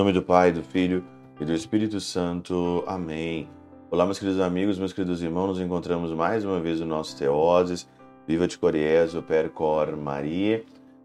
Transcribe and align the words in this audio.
nome 0.00 0.14
do 0.14 0.22
Pai, 0.22 0.50
do 0.50 0.62
Filho 0.62 1.04
e 1.38 1.44
do 1.44 1.52
Espírito 1.52 2.00
Santo. 2.00 2.82
Amém. 2.86 3.46
Olá, 3.90 4.06
meus 4.06 4.18
queridos 4.18 4.40
amigos, 4.40 4.78
meus 4.78 4.94
queridos 4.94 5.22
irmãos, 5.22 5.48
nos 5.48 5.60
encontramos 5.60 6.10
mais 6.12 6.42
uma 6.42 6.58
vez 6.58 6.80
no 6.80 6.86
nosso 6.86 7.14
Teoses. 7.18 7.86
Viva 8.26 8.48
de 8.48 8.56
Coriezo, 8.56 9.20
Percor 9.20 9.94
Maria, 9.98 10.64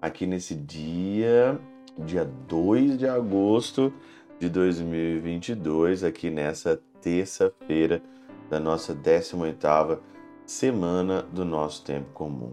aqui 0.00 0.24
nesse 0.24 0.54
dia, 0.54 1.58
dia 1.98 2.24
2 2.46 2.96
de 2.96 3.08
agosto 3.08 3.92
de 4.38 4.48
2022, 4.48 6.04
aqui 6.04 6.30
nessa 6.30 6.80
terça-feira 7.02 8.00
da 8.48 8.60
nossa 8.60 8.94
18ª 8.94 9.98
semana 10.46 11.22
do 11.32 11.44
nosso 11.44 11.84
tempo 11.84 12.12
comum. 12.14 12.52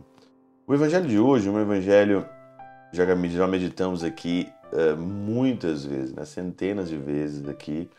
O 0.65 0.73
evangelho 0.73 1.07
de 1.07 1.19
hoje, 1.19 1.47
um 1.47 1.61
evangelho 1.61 2.25
já 2.91 3.05
meditamos 3.45 4.03
aqui 4.03 4.51
uh, 4.73 4.97
muitas 4.97 5.85
vezes, 5.85 6.13
né? 6.13 6.25
centenas 6.25 6.89
de 6.89 6.97
vezes 6.97 7.47
aqui 7.47 7.89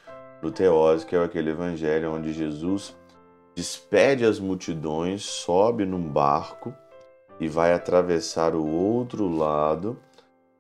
no 0.42 0.50
Teose, 0.50 1.06
que 1.06 1.16
é 1.16 1.22
aquele 1.22 1.50
evangelho 1.50 2.12
onde 2.12 2.32
Jesus 2.32 2.94
despede 3.54 4.24
as 4.24 4.38
multidões, 4.38 5.24
sobe 5.24 5.86
num 5.86 6.02
barco 6.02 6.74
e 7.40 7.48
vai 7.48 7.72
atravessar 7.72 8.54
o 8.54 8.66
outro 8.66 9.28
lado. 9.28 9.96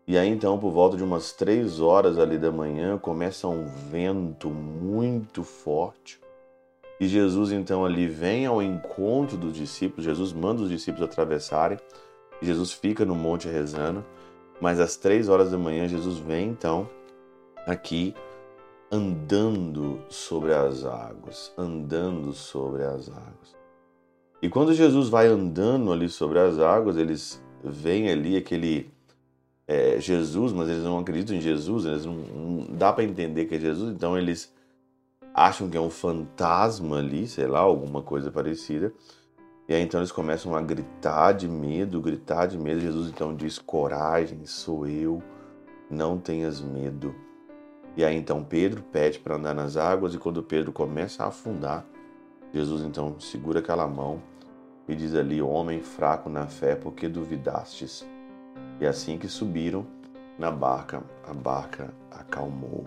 E 0.06 0.16
aí 0.16 0.28
então, 0.28 0.58
por 0.58 0.70
volta 0.70 0.96
de 0.96 1.02
umas 1.02 1.32
três 1.32 1.80
horas 1.80 2.18
ali 2.18 2.38
da 2.38 2.52
manhã, 2.52 2.98
começa 2.98 3.48
um 3.48 3.64
vento 3.90 4.48
muito 4.48 5.42
forte. 5.42 6.20
E 7.00 7.08
Jesus 7.08 7.50
então 7.50 7.84
ali 7.84 8.06
vem 8.06 8.46
ao 8.46 8.62
encontro 8.62 9.36
dos 9.36 9.54
discípulos, 9.54 10.04
Jesus 10.04 10.32
manda 10.32 10.62
os 10.62 10.70
discípulos 10.70 11.08
atravessarem, 11.08 11.78
Jesus 12.40 12.72
fica 12.72 13.04
no 13.04 13.14
monte 13.14 13.48
rezando. 13.48 14.04
Mas 14.64 14.80
às 14.80 14.96
três 14.96 15.28
horas 15.28 15.50
da 15.50 15.58
manhã, 15.58 15.86
Jesus 15.86 16.16
vem 16.16 16.48
então 16.48 16.88
aqui 17.66 18.14
andando 18.90 20.00
sobre 20.08 20.54
as 20.54 20.86
águas, 20.86 21.52
andando 21.58 22.32
sobre 22.32 22.82
as 22.82 23.10
águas. 23.10 23.54
E 24.40 24.48
quando 24.48 24.72
Jesus 24.72 25.10
vai 25.10 25.26
andando 25.26 25.92
ali 25.92 26.08
sobre 26.08 26.38
as 26.38 26.58
águas, 26.58 26.96
eles 26.96 27.44
veem 27.62 28.08
ali 28.08 28.38
aquele 28.38 28.90
é, 29.68 30.00
Jesus, 30.00 30.50
mas 30.50 30.70
eles 30.70 30.82
não 30.82 30.98
acreditam 30.98 31.36
em 31.36 31.42
Jesus, 31.42 31.84
eles 31.84 32.06
não, 32.06 32.14
não 32.14 32.66
dá 32.74 32.90
para 32.90 33.04
entender 33.04 33.44
que 33.44 33.56
é 33.56 33.60
Jesus, 33.60 33.94
então 33.94 34.16
eles 34.16 34.50
acham 35.34 35.68
que 35.68 35.76
é 35.76 35.80
um 35.80 35.90
fantasma 35.90 37.00
ali, 37.00 37.28
sei 37.28 37.46
lá, 37.46 37.58
alguma 37.58 38.00
coisa 38.00 38.30
parecida. 38.30 38.94
E 39.66 39.74
aí 39.74 39.82
então 39.82 40.00
eles 40.00 40.12
começam 40.12 40.54
a 40.54 40.60
gritar 40.60 41.32
de 41.32 41.48
medo, 41.48 42.00
gritar 42.00 42.46
de 42.46 42.58
medo. 42.58 42.80
Jesus 42.80 43.08
então 43.08 43.34
diz: 43.34 43.58
Coragem, 43.58 44.44
sou 44.44 44.86
eu, 44.86 45.22
não 45.90 46.18
tenhas 46.18 46.60
medo. 46.60 47.14
E 47.96 48.04
aí 48.04 48.16
então 48.16 48.44
Pedro 48.44 48.82
pede 48.82 49.18
para 49.18 49.36
andar 49.36 49.54
nas 49.54 49.76
águas, 49.76 50.14
e 50.14 50.18
quando 50.18 50.42
Pedro 50.42 50.72
começa 50.72 51.24
a 51.24 51.28
afundar, 51.28 51.86
Jesus 52.52 52.82
então 52.82 53.18
segura 53.18 53.60
aquela 53.60 53.86
mão 53.86 54.22
e 54.86 54.94
diz 54.94 55.14
ali: 55.14 55.40
Homem 55.40 55.80
fraco 55.80 56.28
na 56.28 56.46
fé, 56.46 56.74
por 56.74 56.92
que 56.92 57.08
duvidastes? 57.08 58.06
E 58.80 58.86
assim 58.86 59.16
que 59.16 59.28
subiram 59.28 59.86
na 60.38 60.50
barca, 60.50 61.02
a 61.26 61.32
barca 61.32 61.94
acalmou. 62.10 62.84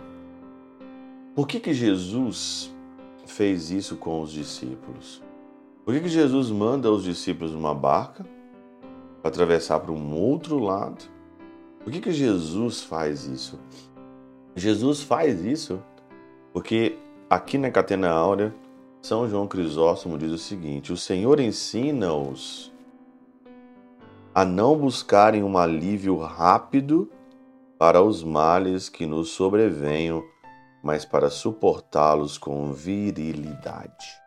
Por 1.33 1.47
que, 1.47 1.59
que 1.59 1.73
Jesus 1.73 2.73
fez 3.25 3.71
isso 3.71 3.95
com 3.95 4.21
os 4.21 4.31
discípulos? 4.31 5.21
Por 5.87 5.93
que, 5.93 6.01
que 6.01 6.09
Jesus 6.09 6.51
manda 6.51 6.91
os 6.91 7.05
discípulos 7.05 7.53
numa 7.53 7.73
barca 7.73 8.25
para 9.21 9.29
atravessar 9.29 9.79
para 9.79 9.93
um 9.93 10.13
outro 10.13 10.59
lado? 10.59 11.05
Por 11.81 11.93
que, 11.93 12.01
que 12.01 12.11
Jesus 12.11 12.83
faz 12.83 13.23
isso? 13.23 13.57
Jesus 14.53 15.01
faz 15.01 15.45
isso 15.45 15.81
porque 16.51 16.97
aqui 17.29 17.57
na 17.57 17.71
Catena 17.71 18.09
Áurea, 18.09 18.53
São 19.01 19.29
João 19.29 19.47
Crisóstomo 19.47 20.17
diz 20.17 20.29
o 20.29 20.37
seguinte: 20.37 20.91
o 20.91 20.97
Senhor 20.97 21.39
ensina-os 21.39 22.69
a 24.35 24.43
não 24.43 24.77
buscarem 24.77 25.41
um 25.41 25.57
alívio 25.57 26.17
rápido 26.17 27.09
para 27.79 28.01
os 28.01 28.25
males 28.25 28.89
que 28.89 29.05
nos 29.05 29.29
sobrevenham, 29.29 30.21
mas 30.83 31.05
para 31.05 31.29
suportá-los 31.29 32.37
com 32.37 32.73
virilidade. 32.73 34.26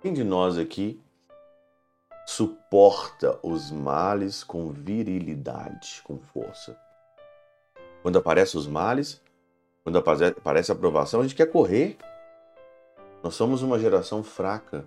Quem 0.00 0.12
de 0.12 0.24
nós 0.24 0.56
aqui 0.56 1.00
suporta 2.26 3.38
os 3.42 3.70
males 3.70 4.42
com 4.42 4.70
virilidade, 4.70 6.00
com 6.04 6.18
força? 6.18 6.78
Quando 8.02 8.18
aparecem 8.18 8.58
os 8.58 8.66
males, 8.66 9.20
quando 9.84 9.98
aparece 9.98 10.72
a 10.72 10.74
aprovação, 10.74 11.20
a 11.20 11.22
gente 11.22 11.34
quer 11.34 11.46
correr. 11.46 11.98
Nós 13.22 13.34
somos 13.34 13.62
uma 13.62 13.78
geração 13.78 14.22
fraca, 14.22 14.86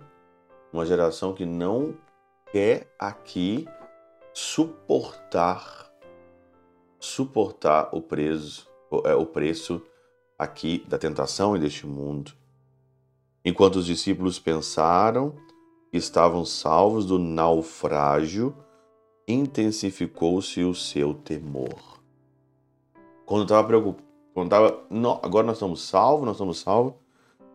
uma 0.72 0.84
geração 0.84 1.32
que 1.32 1.46
não 1.46 1.96
quer 2.50 2.88
aqui 2.98 3.68
suportar 4.32 5.84
suportar 7.04 7.90
o 7.92 8.00
preso, 8.00 8.66
é, 9.04 9.14
o 9.14 9.26
preço 9.26 9.82
aqui 10.38 10.84
da 10.88 10.98
tentação 10.98 11.54
e 11.54 11.60
deste 11.60 11.86
mundo. 11.86 12.32
Enquanto 13.44 13.76
os 13.76 13.86
discípulos 13.86 14.38
pensaram 14.38 15.34
que 15.90 15.98
estavam 15.98 16.44
salvos 16.44 17.04
do 17.04 17.18
naufrágio, 17.18 18.56
intensificou-se 19.28 20.62
o 20.62 20.74
seu 20.74 21.12
temor. 21.12 22.00
Quando 23.26 23.42
estava 23.42 23.66
preocupado, 23.66 24.04
quando 24.32 24.46
estava, 24.46 24.84
agora 25.22 25.46
nós 25.46 25.56
estamos 25.56 25.82
salvos, 25.82 26.26
nós 26.26 26.36
estamos 26.36 26.58
salvos, 26.58 26.94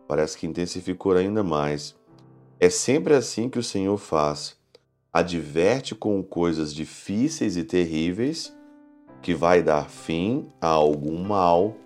parece 0.08 0.38
que 0.38 0.46
intensificou 0.46 1.12
ainda 1.12 1.42
mais. 1.42 1.94
É 2.58 2.70
sempre 2.70 3.14
assim 3.14 3.48
que 3.48 3.58
o 3.58 3.62
Senhor 3.62 3.96
faz. 3.98 4.56
Adverte 5.12 5.94
com 5.94 6.22
coisas 6.22 6.72
difíceis 6.72 7.56
e 7.56 7.64
terríveis 7.64 8.56
que 9.20 9.34
vai 9.34 9.62
dar 9.62 9.90
fim 9.90 10.48
a 10.60 10.68
algum 10.68 11.22
mal 11.22 11.76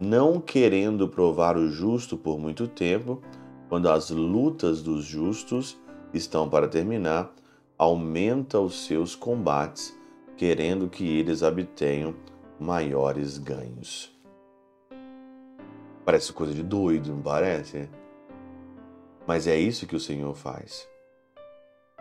não 0.00 0.40
querendo 0.40 1.08
provar 1.08 1.56
o 1.56 1.68
justo 1.68 2.16
por 2.16 2.38
muito 2.38 2.68
tempo, 2.68 3.22
quando 3.68 3.88
as 3.88 4.10
lutas 4.10 4.82
dos 4.82 5.04
justos 5.04 5.78
estão 6.12 6.48
para 6.48 6.68
terminar, 6.68 7.32
aumenta 7.78 8.60
os 8.60 8.86
seus 8.86 9.14
combates, 9.14 9.96
querendo 10.36 10.88
que 10.88 11.18
eles 11.18 11.42
obtenham 11.42 12.14
maiores 12.58 13.38
ganhos. 13.38 14.14
Parece 16.04 16.32
coisa 16.32 16.54
de 16.54 16.62
doido, 16.62 17.12
não 17.12 17.20
parece? 17.20 17.88
Mas 19.26 19.46
é 19.46 19.56
isso 19.58 19.86
que 19.86 19.96
o 19.96 20.00
Senhor 20.00 20.34
faz. 20.34 20.88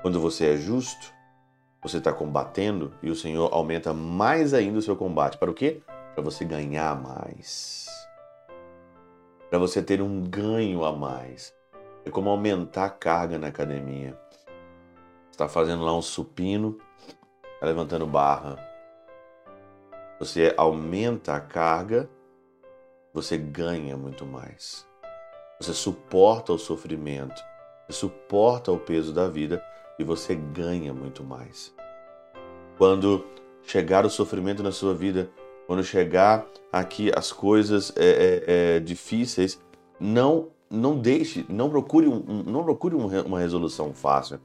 Quando 0.02 0.20
você 0.20 0.54
é 0.54 0.58
justo, 0.58 1.12
você 1.82 1.98
está 1.98 2.14
combatendo 2.14 2.94
e 3.02 3.10
o 3.10 3.16
Senhor 3.16 3.52
aumenta 3.52 3.94
mais 3.94 4.54
ainda 4.54 4.78
o 4.78 4.82
seu 4.82 4.96
combate. 4.96 5.38
Para 5.38 5.50
o 5.50 5.54
quê? 5.54 5.82
Para 6.16 6.24
você 6.24 6.46
ganhar 6.46 7.00
mais 7.00 7.86
para 9.56 9.60
você 9.60 9.82
ter 9.82 10.02
um 10.02 10.22
ganho 10.22 10.84
a 10.84 10.92
mais. 10.92 11.56
É 12.04 12.10
como 12.10 12.30
aumentar 12.30 12.86
a 12.86 12.90
carga 12.90 13.38
na 13.38 13.48
academia. 13.48 14.20
está 15.32 15.48
fazendo 15.48 15.84
lá 15.84 15.96
um 15.96 16.02
supino, 16.02 16.78
tá 17.60 17.66
levantando 17.66 18.06
barra. 18.06 18.58
Você 20.20 20.54
aumenta 20.58 21.36
a 21.36 21.40
carga, 21.40 22.10
você 23.14 23.38
ganha 23.38 23.96
muito 23.96 24.26
mais. 24.26 24.86
Você 25.60 25.74
suporta 25.74 26.52
o 26.52 26.60
sofrimento, 26.60 27.42
você 27.88 28.00
suporta 28.00 28.74
o 28.74 28.80
peso 28.80 29.14
da 29.14 29.30
vida 29.30 29.64
e 29.98 30.04
você 30.04 30.36
ganha 30.36 30.94
muito 30.94 31.24
mais. 31.24 31.74
Quando 32.78 33.26
chegar 33.64 34.06
o 34.06 34.10
sofrimento 34.10 34.62
na 34.62 34.74
sua 34.74 34.94
vida, 34.94 35.30
quando 35.68 35.84
chegar 35.84 36.46
aqui 36.72 37.12
as 37.16 37.32
coisas 37.32 37.92
é, 37.96 38.06
é, 38.06 38.44
é, 38.48 38.80
difíceis, 38.80 39.60
não 40.00 40.50
não 40.70 41.00
deixe, 41.00 41.46
não 41.48 41.70
procure, 41.70 42.08
um, 42.08 42.44
não 42.44 42.64
procure 42.64 42.96
uma 42.96 43.40
resolução 43.40 43.94
fácil. 43.94 44.40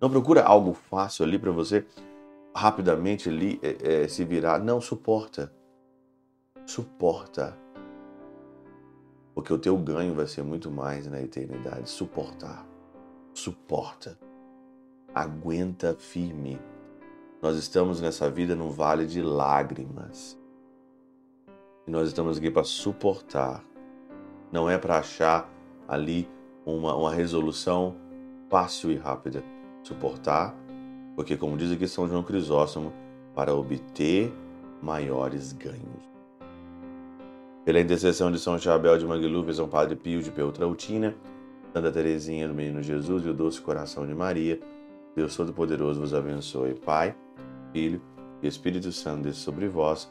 Não 0.00 0.08
procura 0.08 0.42
algo 0.42 0.72
fácil 0.72 1.24
ali 1.24 1.38
para 1.38 1.50
você 1.50 1.84
rapidamente 2.54 3.28
ali 3.28 3.60
é, 3.62 4.02
é, 4.04 4.08
se 4.08 4.24
virar. 4.24 4.58
Não, 4.58 4.80
suporta. 4.80 5.52
Suporta. 6.64 7.56
Porque 9.34 9.52
o 9.52 9.58
teu 9.58 9.76
ganho 9.76 10.14
vai 10.14 10.26
ser 10.26 10.42
muito 10.42 10.70
mais 10.70 11.06
na 11.06 11.20
eternidade. 11.20 11.90
Suportar. 11.90 12.66
Suporta. 13.34 14.18
Aguenta 15.14 15.94
firme. 15.98 16.60
Nós 17.40 17.56
estamos 17.56 18.00
nessa 18.00 18.30
vida 18.30 18.54
num 18.54 18.70
vale 18.70 19.06
de 19.06 19.22
lágrimas. 19.22 20.38
E 21.88 21.90
nós 21.90 22.08
estamos 22.08 22.36
aqui 22.36 22.50
para 22.50 22.64
suportar. 22.64 23.64
Não 24.52 24.68
é 24.68 24.76
para 24.76 24.98
achar 24.98 25.50
ali 25.88 26.28
uma, 26.66 26.94
uma 26.94 27.14
resolução 27.14 27.96
fácil 28.50 28.92
e 28.92 28.96
rápida. 28.96 29.42
Suportar, 29.82 30.54
porque, 31.16 31.34
como 31.34 31.56
diz 31.56 31.72
aqui 31.72 31.88
São 31.88 32.06
João 32.06 32.22
Crisóstomo, 32.22 32.92
para 33.34 33.54
obter 33.54 34.30
maiores 34.82 35.54
ganhos. 35.54 36.06
pela 37.64 37.80
intercessão 37.80 38.30
de 38.30 38.38
São 38.38 38.58
Chabel 38.58 38.98
de 38.98 39.06
Mangluf, 39.06 39.54
São 39.54 39.66
Padre 39.66 39.96
Pio 39.96 40.22
de 40.22 40.30
Peltrautina, 40.30 41.16
Santa 41.72 41.90
Teresinha 41.90 42.46
do 42.46 42.52
Menino 42.54 42.82
Jesus 42.82 43.24
e 43.24 43.30
o 43.30 43.34
Doce 43.34 43.62
Coração 43.62 44.06
de 44.06 44.14
Maria, 44.14 44.60
Deus 45.16 45.34
Todo-Poderoso 45.34 46.00
vos 46.00 46.12
abençoe. 46.12 46.74
Pai, 46.74 47.16
Filho 47.72 48.02
e 48.42 48.46
Espírito 48.46 48.92
Santo 48.92 49.32
sobre 49.32 49.68
vós 49.68 50.10